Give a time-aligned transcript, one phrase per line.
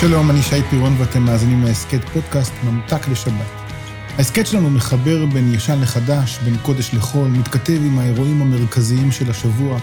[0.00, 3.46] שלום, אני שי פירון ואתם מאזינים להסכת פודקאסט ממתק לשבת.
[4.16, 9.78] ההסכת שלנו מחבר בין ישן לחדש, בין קודש לחול, מתכתב עם האירועים המרכזיים של השבוע,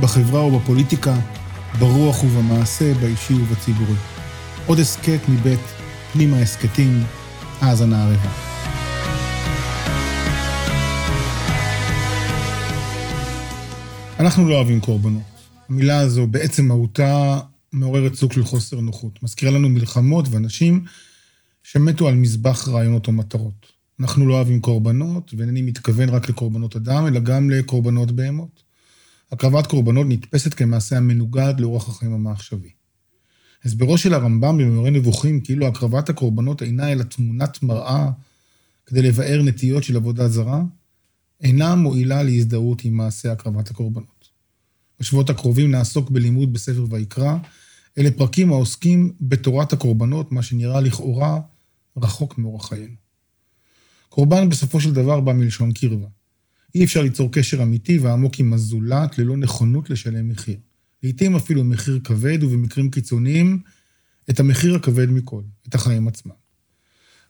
[0.00, 1.14] בחברה ובפוליטיקה,
[1.78, 3.96] ברוח ובמעשה, באישי ובציבורי.
[4.66, 5.60] עוד הסכת מבית
[6.12, 7.04] פנימה הסכתים,
[7.60, 8.30] האזנה ערבה.
[14.20, 15.22] אנחנו לא אוהבים קורבנות.
[15.68, 17.40] המילה הזו בעצם מהותה
[17.74, 19.22] מעוררת סוג של חוסר נוחות.
[19.22, 20.84] מזכירה לנו מלחמות ואנשים
[21.62, 23.66] שמתו על מזבח רעיונות או מטרות.
[24.00, 28.62] אנחנו לא אוהבים קורבנות, ואינני מתכוון רק לקורבנות אדם, אלא גם לקורבנות בהמות.
[29.32, 32.70] הקרבת קורבנות נתפסת כמעשה המנוגד לאורח החיים המעכשווי.
[33.64, 38.10] הסברו של הרמב"ם במאורי נבוכים כאילו הקרבת הקורבנות אינה אלא תמונת מראה
[38.86, 40.62] כדי לבאר נטיות של עבודה זרה,
[41.40, 44.28] אינה מועילה להזדהות עם מעשה הקרבת הקורבנות.
[45.00, 47.36] בשבועות הקרובים נעסוק בלימוד בספר ויקרא,
[47.98, 51.40] אלה פרקים העוסקים בתורת הקורבנות, מה שנראה לכאורה
[51.96, 52.94] רחוק מאורח חיינו.
[54.08, 56.06] קורבן בסופו של דבר בא מלשון קרבה.
[56.74, 60.56] אי אפשר ליצור קשר אמיתי ועמוק עם הזולת ללא נכונות לשלם מחיר.
[61.02, 63.62] לעתים אפילו מחיר כבד, ובמקרים קיצוניים,
[64.30, 66.32] את המחיר הכבד מכל, את החיים עצמם.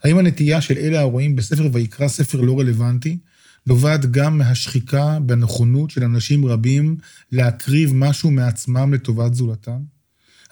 [0.03, 3.19] האם הנטייה של אלה הרואים בספר ויקרא ספר לא רלוונטי,
[3.67, 6.97] נובעת גם מהשחיקה בנכונות של אנשים רבים
[7.33, 9.94] להקריב משהו מעצמם לטובת זולתם?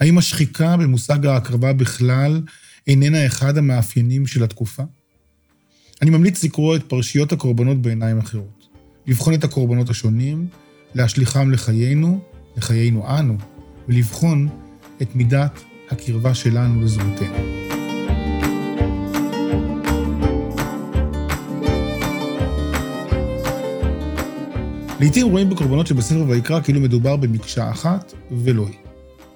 [0.03, 2.43] האם השחיקה במושג ההקרבה בכלל
[2.87, 4.83] איננה אחד המאפיינים של התקופה?
[6.03, 8.67] אני ממליץ לקרוא את פרשיות הקורבנות בעיניים אחרות,
[9.07, 10.47] לבחון את הקורבנות השונים,
[10.95, 12.21] להשליכם לחיינו,
[12.57, 13.37] לחיינו אנו,
[13.89, 14.49] ולבחון
[15.03, 17.39] את מידת הקרבה שלנו לזהותנו.
[25.01, 28.92] לעתים רואים בקורבנות שבספר ויקרא כאילו מדובר במקשה אחת, ולא היא.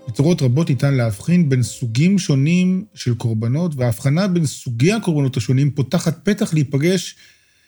[0.09, 6.25] בצורות רבות ניתן להבחין בין סוגים שונים של קורבנות, וההבחנה בין סוגי הקורבנות השונים פותחת
[6.25, 7.17] פתח להיפגש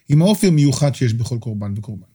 [0.08, 2.06] עם האופי המיוחד שיש בכל קורבן וקורבן.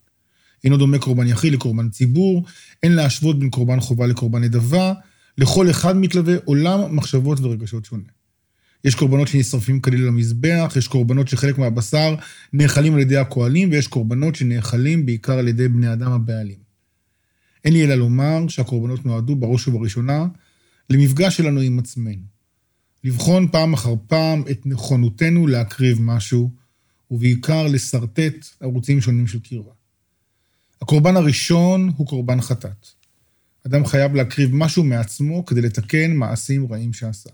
[0.63, 2.45] אינו דומה קורבן יחיד לקורבן ציבור,
[2.83, 4.93] אין להשוות בין קורבן חובה לקורבן נדבה,
[5.37, 8.03] לכל אחד מתלווה עולם מחשבות ורגשות שונה.
[8.83, 12.15] יש קורבנות שנשרפים כליל למזבח, יש קורבנות שחלק מהבשר
[12.53, 16.62] נאכלים על ידי הכוהלים, ויש קורבנות שנאכלים בעיקר על ידי בני אדם הבעלים.
[17.65, 20.27] אין לי אלא לומר שהקורבנות נועדו בראש ובראשונה
[20.89, 22.33] למפגש שלנו עם עצמנו.
[23.03, 26.51] לבחון פעם אחר פעם את נכונותנו להקריב משהו,
[27.11, 29.71] ובעיקר לשרטט ערוצים שונים של קרבה.
[30.81, 32.87] הקורבן הראשון הוא קורבן חטאת.
[33.67, 37.29] אדם חייב להקריב משהו מעצמו כדי לתקן מעשים רעים שעשה.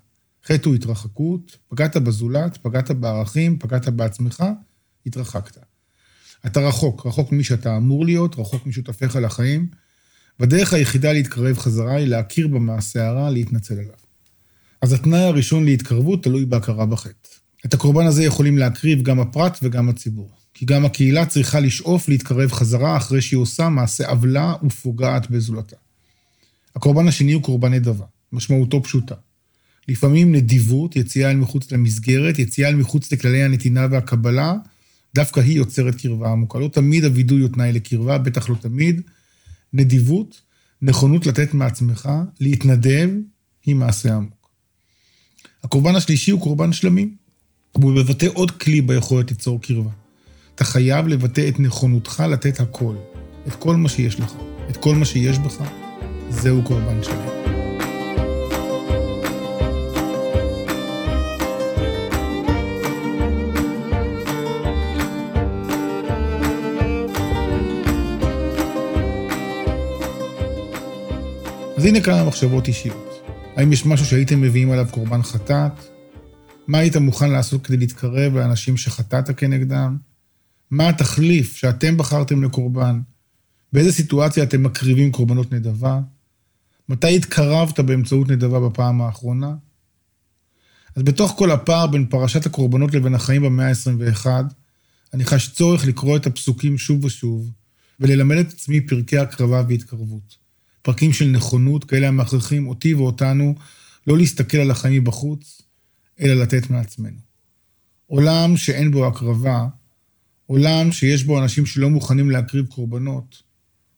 [0.46, 4.44] חטא הוא התרחקות, פגעת בזולת, פגעת בערכים, פגעת בעצמך,
[5.06, 5.58] התרחקת.
[6.46, 9.68] אתה רחוק, רחוק ממי שאתה אמור להיות, רחוק משותפיך לחיים,
[10.40, 13.94] והדרך היחידה להתקרב חזרה היא להכיר במעשה הרע, להתנצל עליו.
[14.82, 17.30] אז התנאי הראשון להתקרבות תלוי בהכרה בחטא.
[17.66, 20.30] את הקורבן הזה יכולים להקריב גם הפרט וגם הציבור.
[20.54, 25.76] כי גם הקהילה צריכה לשאוף להתקרב חזרה אחרי שהיא עושה מעשה עוולה ופוגעת בזולתה.
[26.76, 29.16] הקורבן השני הוא קורבן נדבה, משמעותו פשוטה.
[29.88, 34.54] לפעמים נדיבות, יציאה אל מחוץ למסגרת, יציאה אל מחוץ לכללי הנתינה והקבלה,
[35.16, 36.60] דווקא היא יוצרת קרבה עמוקה.
[36.60, 39.02] לא תמיד הווידוי הוא תנאי לקרבה, בטח לא תמיד.
[39.74, 40.42] נדיבות,
[40.82, 42.10] נכונות לתת מעצמך,
[42.40, 43.10] להתנדב,
[43.66, 44.50] היא מעשה עמוק.
[45.64, 47.16] הקורבן השלישי הוא קורבן שלמים,
[47.76, 49.92] והוא מבטא עוד כלי ביכולת ליצור קרבה.
[50.56, 52.96] אתה חייב לבטא את נכונותך לתת הכל,
[53.48, 54.34] את כל מה שיש לך,
[54.70, 55.64] את כל מה שיש בך,
[56.30, 57.39] זהו קורבן שלם.
[71.80, 73.22] אז הנה כמה מחשבות אישיות.
[73.56, 75.72] האם יש משהו שהייתם מביאים עליו קורבן חטאת?
[76.68, 79.98] מה היית מוכן לעשות כדי להתקרב לאנשים שחטאת כנגדם?
[80.72, 83.00] מה התחליף שאתם בחרתם לקורבן?
[83.74, 86.00] באיזה סיטואציה אתם מקריבים קורבנות נדבה?
[86.90, 89.54] מתי התקרבת באמצעות נדבה בפעם האחרונה?
[90.96, 94.26] אז בתוך כל הפער בין פרשת הקורבנות לבין החיים במאה ה-21,
[95.14, 97.52] אני חש צורך לקרוא את הפסוקים שוב ושוב,
[98.00, 100.49] וללמד את עצמי פרקי הקרבה והתקרבות.
[100.82, 103.56] פרקים של נכונות, כאלה המכריחים אותי ואותנו
[104.08, 105.62] לא להסתכל על החיים מבחוץ,
[106.20, 107.20] אלא לתת מעצמנו.
[108.06, 109.68] עולם שאין בו הקרבה,
[110.46, 113.44] עולם שיש בו אנשים שלא מוכנים להקריב קורבנות,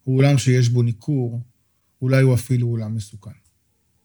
[0.04, 1.42] הוא עולם שיש בו ניכור,
[2.02, 3.41] אולי הוא אפילו עולם מסוכן.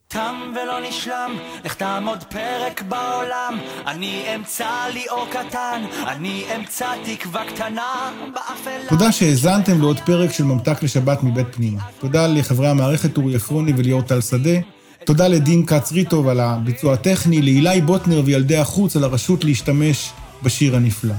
[0.08, 7.44] תם ולא נשלם, לך תעמוד פרק בעולם, אני אמצא לי אור קטן, אני אמצא תקווה
[7.44, 8.88] קטנה באפלה.
[8.88, 11.80] תודה שהאזנתם לעוד פרק של ממתק לשבת מבית פנימה.
[12.00, 14.58] תודה לחברי המערכת אורי עפרוני וליאור טל שדה.
[15.04, 20.10] תודה לדין קצריטוב על הביצוע הטכני, לאילי בוטנר וילדי החוץ על הרשות להשתמש
[20.42, 21.14] בשיר הנפלא.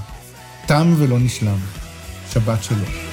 [0.66, 1.58] תם ולא נשלם.
[2.34, 3.07] שבת שלום.